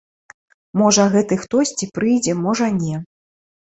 Можа 0.81 1.05
гэты 1.15 1.37
хтосьці 1.43 1.91
прыйдзе, 1.99 2.33
можа 2.45 2.65
не. 2.83 2.95